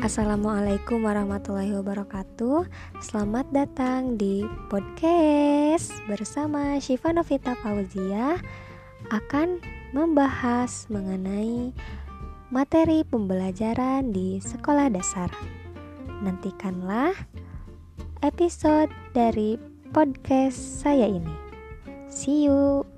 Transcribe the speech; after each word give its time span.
Assalamualaikum 0.00 1.04
warahmatullahi 1.04 1.76
wabarakatuh. 1.76 2.64
Selamat 3.04 3.44
datang 3.52 4.16
di 4.16 4.48
podcast 4.72 5.92
bersama 6.08 6.80
Syifa 6.80 7.12
Novita 7.12 7.52
Fauzia 7.60 8.40
Akan 9.12 9.60
membahas 9.92 10.88
mengenai 10.88 11.76
materi 12.48 13.04
pembelajaran 13.04 14.08
di 14.08 14.40
sekolah 14.40 14.88
dasar. 14.88 15.28
Nantikanlah 16.24 17.12
episode 18.24 18.88
dari 19.12 19.60
podcast 19.92 20.80
saya 20.80 21.12
ini. 21.12 21.36
See 22.08 22.48
you. 22.48 22.88